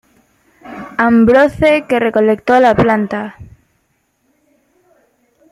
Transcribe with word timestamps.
Ambrose 0.97 1.83
que 1.87 1.99
recolectó 1.99 2.59
la 2.59 2.73
planta. 2.75 3.35